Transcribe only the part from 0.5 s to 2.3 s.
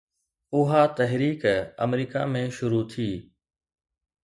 اها تحريڪ آمريڪا